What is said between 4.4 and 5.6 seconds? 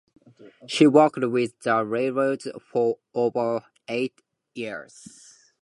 years.